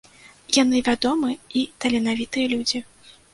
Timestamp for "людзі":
2.55-2.83